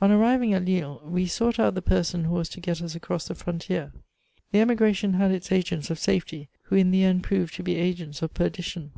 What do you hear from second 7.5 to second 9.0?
to be agents of perdition.